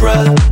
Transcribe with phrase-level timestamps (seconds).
[0.00, 0.49] breath